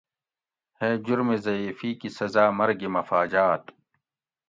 [0.79, 3.63] ھے جرم ضعیفی کی سزا مرگ مفاجات